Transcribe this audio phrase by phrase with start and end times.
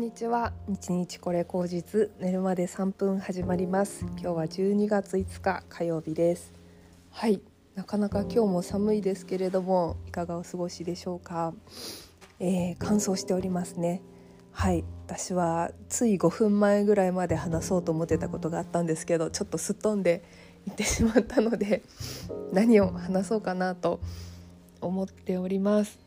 [0.00, 0.54] んにちは。
[0.66, 4.06] 日日これ口実寝るまで3分始まります。
[4.18, 6.54] 今日は12月5日火曜日です。
[7.10, 7.42] はい。
[7.74, 11.52] なかなか今日も寒いですけれどもいかがお過ごしでしょうか、
[12.38, 14.00] えー、乾燥しておりますね。
[14.52, 14.84] はい。
[15.06, 20.24] 私はつい5分前ぐらいまで話そうと思ってたことがあったんですけどちょっとすっ飛んで
[20.66, 21.82] いってしまったので
[22.54, 24.00] 何を話そうかなと
[24.80, 25.98] 思っております。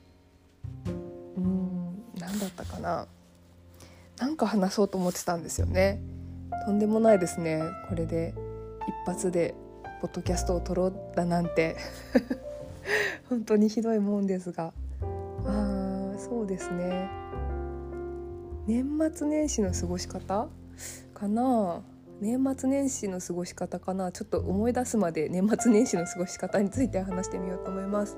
[1.37, 3.07] うん何だったかな？
[4.23, 6.01] なんか話そうと思ってたんですよね。
[6.65, 7.61] とんでもないですね。
[7.89, 8.33] これで
[8.87, 9.53] 一発で
[9.99, 11.75] ポッドキャストを撮ろうだなんて。
[13.27, 14.71] 本当にひどいもんですが。
[15.45, 17.09] あそうですね。
[18.65, 20.47] 年末年始の過ごし方？
[21.13, 21.81] かな。
[22.21, 24.13] 年末年始の過ごし方かな。
[24.13, 28.15] ちょっと思い出すまで年末年始の過ごし方について話してみようと思います。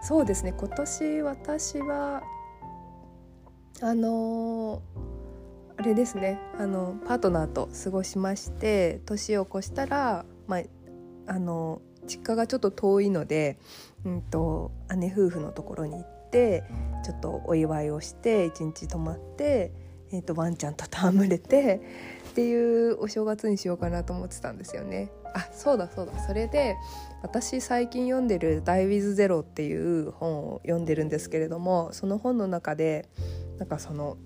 [0.00, 0.54] そうですね。
[0.56, 2.22] 今年私は
[3.82, 5.15] あのー
[5.78, 10.62] あれですねあのパートナーと過ごしまして年を越したら、まあ、
[11.26, 13.58] あの実家がちょっと遠いので、
[14.04, 16.64] うんと、姉夫婦のところに行って
[17.04, 19.72] ちょっとお祝いをして一日泊まって、
[20.12, 21.80] えーと、ワンちゃんと戯れて
[22.30, 25.10] っていうお正月にしようかなと思ってたんですよね。
[25.34, 26.76] あそうだそうだそれで
[27.22, 33.06] 私最近読んでる「ダイ・ウィズ・ゼロ」っていう本を読んでるんですけれどもその本の中で
[33.58, 34.16] なんかその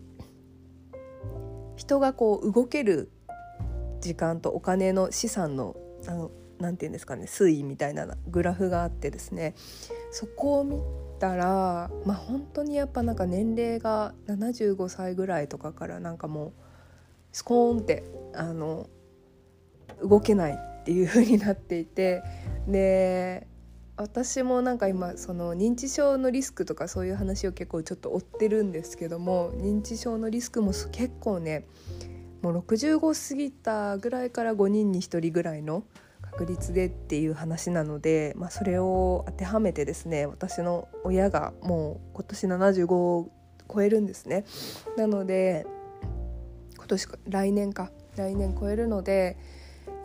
[1.80, 3.10] 人がこう動ける
[4.02, 9.54] 時間とお金の資産のあのなて言うんですかね推移みたいなグラフがあってですね
[10.10, 10.78] そこを見
[11.18, 16.52] たらまあ本当にやっぱなんか年齢が75歳ぐらいとかからなんかもう
[17.32, 18.90] スコーンってあの
[20.02, 22.22] 動けないっていう風になっていて
[22.68, 23.46] で
[24.00, 31.66] 私もなんか今その認知症のリスクとかそういう話を結構ちょっと追ってるんですけども認知症のリスクも結構ね
[32.40, 35.84] もう65過ぎたぐらいから5人に1人ぐらいの
[36.22, 43.30] 確率でっていう話なので、まあ、それを当てはめてですね私の親がもう今年75を
[43.72, 44.44] 超えるんですね。
[44.96, 45.66] なので
[46.76, 49.36] 今年来年か来年超えるので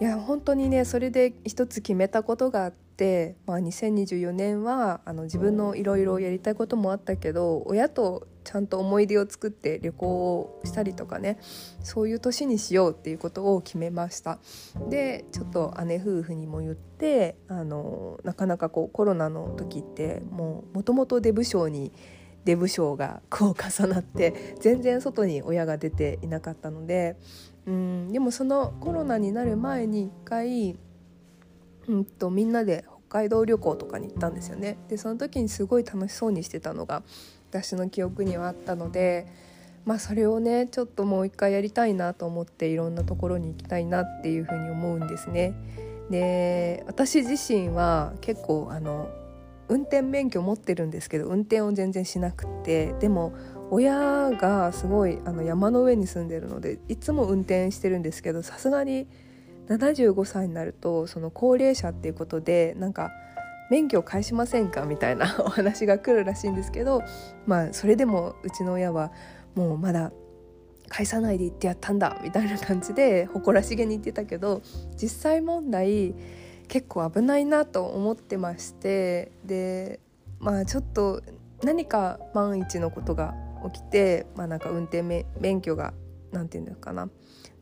[0.01, 2.84] いや本当にねそれで一つ決めたことがあって、
[3.45, 11.39] まあ、2024年はあの自分のいろいろやりたいこともあったけど親とちゃんと思い出を作って旅行をしたりとかね
[11.83, 14.39] そういう年にしようっていうことを決めました。
[14.89, 21.91] でちょっと姉夫婦にも言ってあのなかなかこうコロナの時ってもうもともと出不精に
[22.45, 27.17] 出不精がこう重なって全然外に親が出ていなかったので
[27.65, 30.77] うんでもそのコロナになる前に一回、
[31.87, 34.77] うんと、みんなで北海道旅行とかに行ったんですよね。
[34.89, 37.03] でその時にすごい楽しそうにしてたのが
[37.49, 39.27] 私の記憶にはあったので。
[39.85, 45.53] まあそれをねちょっともう一回やりたいなと思っていろんなところに行きたいなっていうふうに思うんですね。
[46.09, 49.09] で私自身は結構あの
[49.67, 53.33] 運転免許持ってるんですけど運転を全然しなくてでも
[53.71, 59.07] 親がすごいあの山の上に住んでるのでいつも運転してるんですけどさすがに
[59.67, 63.11] 75歳になるとその高齢者っていうことでなんか
[63.69, 64.85] 免許を返しませんか？
[64.85, 67.01] みたいな お話が来るらしいんですけど
[67.45, 69.11] まあそれでもうちの親は
[69.55, 70.11] もうまだ
[70.87, 74.61] 返さないで言ってやったんだみたいな感じで誇らしげに言ってたけど
[75.01, 76.13] 実際問題
[76.67, 79.99] 結構危ないなと思ってましてで
[80.39, 81.21] まあちょっと
[81.63, 83.33] 何か万一のことが
[83.71, 85.93] 起きて、まあ、なんか運転免許が
[86.31, 87.09] 何て言うのかな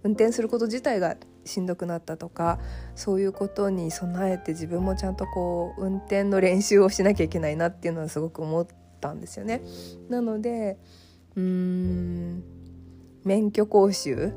[0.03, 1.15] 運転すること自体が
[1.45, 2.59] しんどくなったとか
[2.95, 8.67] そういうことに備えて自分もちゃんとこう運転の練習をしなきゃいけないなっていうのはすごく思っ
[8.99, 9.61] たんですよね。
[10.09, 10.77] なので
[11.35, 12.43] うーん
[13.23, 14.33] 免許講習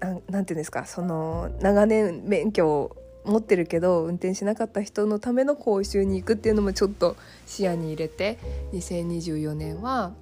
[0.00, 8.38] 何て言うんですかその長年免許を持ってるけど運転しなかった人のための講習に行くっていうのもちょっと視野に入れて
[8.72, 10.12] 2024年は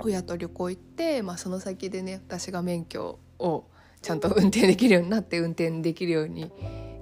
[0.00, 3.64] 親と旅行行って、まあ、その先でね私が免許を
[4.04, 6.52] ちゃんと運転できるようになって運転できるように、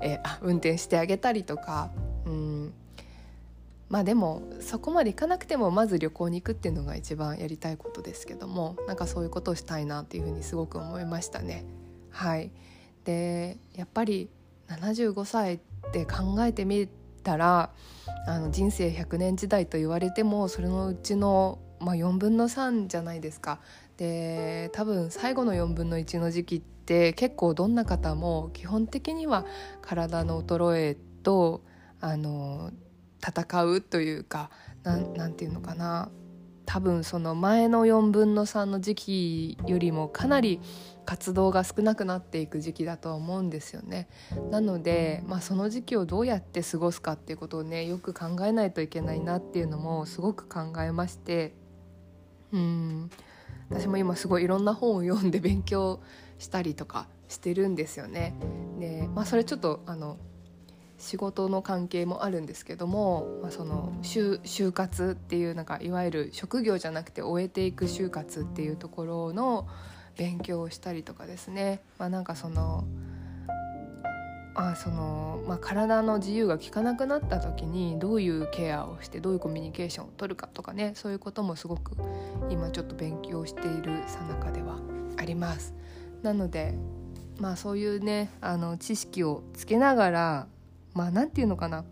[0.00, 1.90] えー、運転してあげたりとか
[2.24, 2.72] うん
[3.88, 11.64] まあでもそこまで行かなくてもまず旅行に行くっていうのが一番やりたいことですけどもなんかそういうことをしたいなっていうふうにすごく思いましたね。
[12.10, 12.52] はい
[13.04, 14.30] でやっぱり
[14.68, 15.58] 75歳っ
[15.92, 16.88] て考えてみ
[17.24, 17.70] たら
[18.28, 23.58] あの人生100年時代と言われてもそれのうちの、まあ、4分の3じゃないですか。
[23.96, 26.72] で多分最後の4分の1の時期って
[27.16, 29.44] 結構どんな方も基本的には
[29.80, 31.62] 体の衰えと
[32.00, 32.70] あの
[33.24, 34.50] 戦うというか
[34.84, 36.10] 何て言うのかな。
[36.64, 40.60] 多分その前の4分の3の時期よりもかなり
[41.04, 44.08] 活動が少なくなっていく時期だと思うんですよね。
[44.50, 51.54] なので、まあ、その時期をどうやって過ごすかっていうことをねよく考えないといけないなっていうのもすごく考えまして。
[52.52, 52.91] うん。
[53.72, 56.00] 私も今すごいいろんな本を読んで勉強
[56.38, 58.34] したりとかしてるんですよね。
[58.78, 60.18] でまあ、それちょっとあの
[60.98, 69.66] 仕事の関係もあるんですけども、まあ、その就活っていうなんかいわゆる職業じゃなくて終えていく就活っていうところの
[70.16, 72.84] 勉強をしたりとかですね、まあ、なんかその
[74.54, 81.96] あその、まあ、体の自由が利かなくなった時にどういうケアをしてどういうコミュニケーションを取るかとかねそういうこともすごく
[82.50, 84.78] 今ちょっと勉強しているさなかでは
[85.16, 85.74] あります。
[86.22, 86.74] なので
[87.38, 90.46] まあそういうねあの知識をつけながら
[90.94, 91.84] まあ何て言うのかな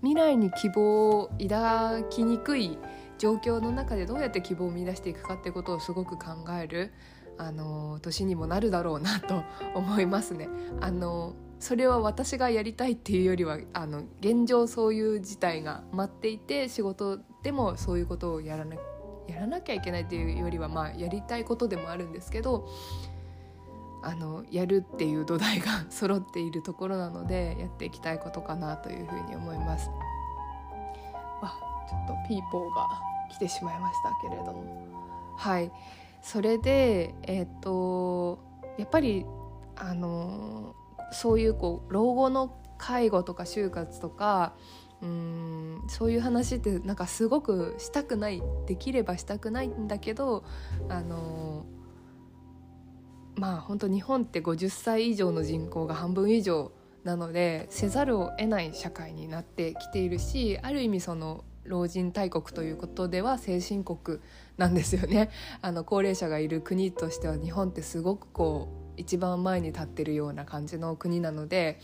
[0.00, 2.78] 未来に希望を抱きにくい
[3.18, 6.92] 状況の中でどうやって希望を見出していくかってことをすごく考える
[7.38, 9.42] あの年にもなるだろうなと
[9.74, 10.48] 思いますね。
[10.80, 18.74] あのそれは私がやりたいっていうよりはあの現状そういう事態が待っていて仕事でもそういうことをやらな
[19.28, 22.68] やらなきゃいけないっていうよりはまあやりたいことでもあるんですけど
[24.02, 29.88] あのやるっていう土台が 揃っているところなのでやっていきたいことかなというふうに思います。
[31.40, 31.54] わ
[31.88, 32.88] ちょっとピーポーが
[33.30, 34.64] 来てしまいましたけれども
[35.36, 35.70] はい
[36.22, 38.40] それでえっ、と
[38.78, 39.24] やっぱり
[39.76, 40.74] あの
[41.12, 44.54] そういうこう老後の介護とか就活とか
[45.02, 50.44] うんそういう話ってなんかすごくしたくないできればしたくないんだけど
[50.88, 51.66] あの
[53.34, 56.72] まあ本当日本って50歳以上の人口が半分以上
[57.02, 64.18] なのでせざるを得ない社会になってきているしある意味その老人大国ということでは先進国
[64.56, 65.30] なんですよね。
[65.60, 71.80] あの高齢者がいる国としては日本ってすごくこう一番前に立ってるような感じの国なので、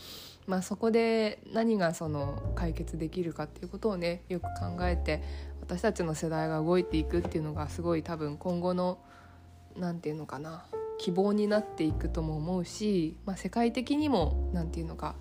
[0.47, 5.21] まあ、そこで何がその解決できるかっていうことをねよく考えて
[5.61, 8.99] 私たちの世代が動いていくっていうのがすごい多分今後の
[9.77, 10.65] 何て言うのかな
[10.99, 15.15] 希望になっていくとも思うし、まあ、世界的にも何て言うのか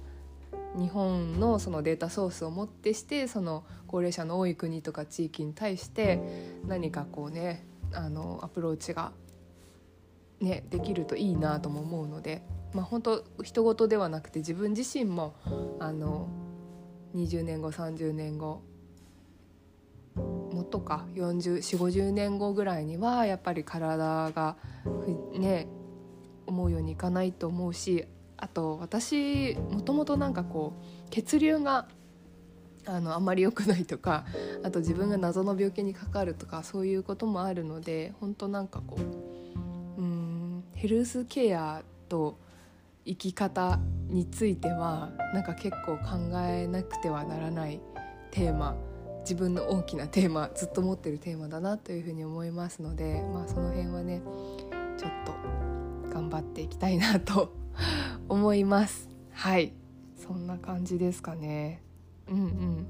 [0.77, 6.21] 日本のそのデータソースをもってしてその高齢者の多い国とか地域に対して
[6.67, 9.13] 何かこうねあのアプローチが、
[10.41, 12.43] ね、できるといいなとも思うので、
[12.73, 15.35] まあ、本当人事ではなくて自分自身も
[15.81, 16.29] あの
[17.17, 18.63] 20年後30年後
[20.17, 24.57] もっとか4 0 4 5 0年後ぐらいにはやっぱり体が
[25.33, 25.67] ね
[26.47, 28.07] 思うようにいかないと思うし
[28.37, 31.89] あと私もともとなんかこう血流が
[32.87, 34.25] あのあんまり良くないとか
[34.63, 39.38] あと自分が謎の病気にかかるとかそういうこともあるので本当なんかこう
[40.79, 42.39] ヘルスケアと
[43.05, 47.81] 生き方についてはなんか結構考えなくてはならない
[48.31, 48.77] テーマ
[49.23, 54.23] 自分の大きなテーマずっと持ってるテーマだなというふうに思いますので、まあ、その辺はね
[54.97, 57.53] ちょっと頑張っていきたいなと
[58.29, 59.09] 思います。
[59.33, 59.73] はい。
[60.15, 61.83] そんな感じですかね。
[62.29, 62.87] うんうん。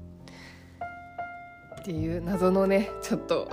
[1.79, 3.49] っていう謎のねちょっと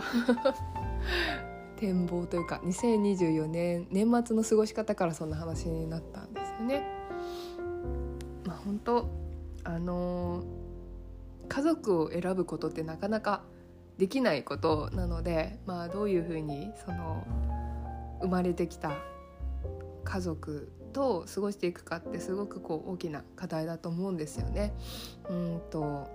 [1.76, 6.82] 展望というか2024年年末の過ごし方からそんな話になったんですよね
[8.44, 9.08] まあ本当
[9.64, 10.66] あのー
[11.48, 13.42] 家族を選ぶことってなかなか
[13.98, 17.26] できないことなので、まあ、どういうふうにその
[18.20, 18.92] 生まれてきた
[20.04, 24.74] 家族と過ごしていくかってすごくこう大きな課題だと思うんですよね。
[25.28, 26.08] うんと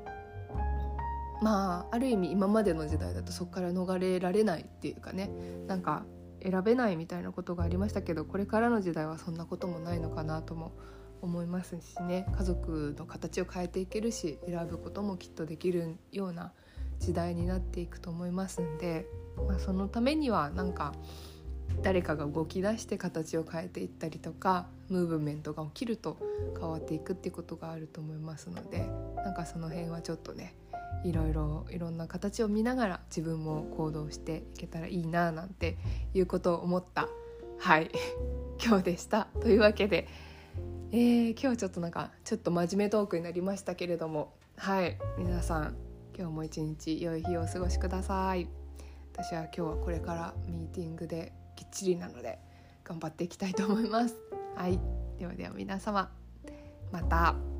[1.41, 5.29] まあある意味今までの時代だとそこから逃れられないっていうかね
[5.67, 6.05] なんか
[6.43, 10.71] 選べないみたいなことがありましたけどこれからの時代はそんなこともないのかなとも
[11.21, 12.25] 思いますしね。
[12.35, 16.51] 家族の形を変えていけるし選ぶこともきっとできるような
[16.99, 19.05] 時代になっていくと思いますんで、
[19.47, 20.93] まあ、そのためにはなんか
[21.83, 26.17] 誰かが動き出して形を変えていったりとかムーブメントが起きると
[26.59, 28.87] 変わっていくっていうことがあると思いますので
[29.23, 30.55] なんかその辺はちょっとね
[31.03, 35.77] いろいろいろんな形を見ながら自分も行動していけたらいいななんて
[36.13, 37.07] いうことを思った。
[37.59, 37.91] はい。
[38.63, 39.27] 今日でした。
[39.41, 40.07] というわけで
[40.93, 44.97] えー、今日はちょっとなんかちょっと真面目トークになりましたけれどもはい。
[45.17, 45.75] 皆さん
[46.17, 48.47] 今日も一日良い日をお過ごしください。
[49.13, 52.39] 私は今日はこれからミーティングできっちりなので
[52.83, 54.15] 頑張っていきたいと思います。
[54.55, 54.79] はい。
[55.17, 56.11] ではでは皆様
[56.91, 57.50] また。